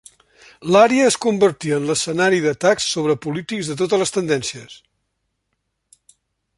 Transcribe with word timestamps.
L'àrea 0.75 1.09
es 1.09 1.17
convertí 1.25 1.73
en 1.75 1.85
l'escenari 1.89 2.39
d'atacs 2.47 2.89
sobre 2.95 3.17
polítics 3.27 3.69
de 3.73 3.79
totes 3.83 4.05
les 4.05 4.15
tendències. 4.19 4.83